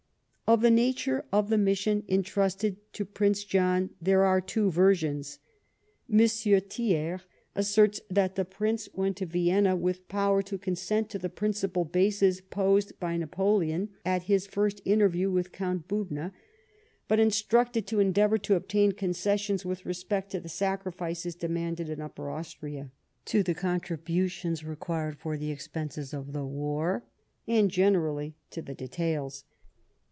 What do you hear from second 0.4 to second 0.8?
Of the